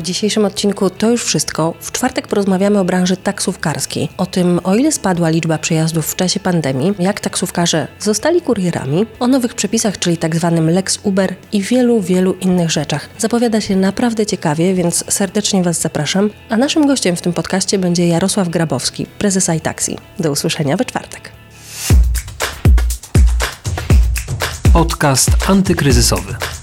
W 0.00 0.02
dzisiejszym 0.02 0.44
odcinku 0.44 0.90
to 0.90 1.10
już 1.10 1.24
wszystko. 1.24 1.74
W 1.80 1.92
czwartek 1.92 2.28
porozmawiamy 2.28 2.78
o 2.78 2.84
branży 2.84 3.16
taksówkarskiej. 3.16 4.08
O 4.16 4.26
tym, 4.26 4.60
o 4.64 4.74
ile 4.74 4.92
spadła 4.92 5.28
liczba 5.28 5.58
przejazdów 5.58 6.06
w 6.06 6.16
czasie 6.16 6.40
pandemii, 6.40 6.94
jak 6.98 7.20
taksówkarze 7.20 7.88
zostali 7.98 8.42
kurierami, 8.42 9.06
o 9.20 9.26
nowych 9.26 9.54
przepisach, 9.54 9.98
czyli. 9.98 10.16
Tak 10.16 10.32
Lex 10.66 10.98
Uber 11.02 11.34
i 11.52 11.62
wielu, 11.62 12.00
wielu 12.00 12.34
innych 12.34 12.70
rzeczach. 12.70 13.08
Zapowiada 13.18 13.60
się 13.60 13.76
naprawdę 13.76 14.26
ciekawie, 14.26 14.74
więc 14.74 15.04
serdecznie 15.08 15.62
Was 15.62 15.80
zapraszam. 15.80 16.30
A 16.48 16.56
naszym 16.56 16.86
gościem 16.86 17.16
w 17.16 17.20
tym 17.20 17.32
podcaście 17.32 17.78
będzie 17.78 18.06
Jarosław 18.06 18.48
Grabowski, 18.48 19.06
prezes 19.06 19.48
iTaxi. 19.48 19.98
Do 20.18 20.30
usłyszenia 20.30 20.76
we 20.76 20.84
czwartek. 20.84 21.32
Podcast 24.72 25.30
antykryzysowy. 25.48 26.59